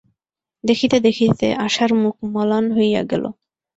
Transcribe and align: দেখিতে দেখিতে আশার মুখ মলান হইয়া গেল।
দেখিতে 0.63 0.97
দেখিতে 1.07 1.47
আশার 1.65 1.91
মুখ 2.01 2.15
মলান 2.33 2.65
হইয়া 2.77 3.01
গেল। 3.11 3.23